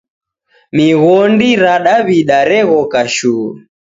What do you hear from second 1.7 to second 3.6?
dawida reghoka shuu.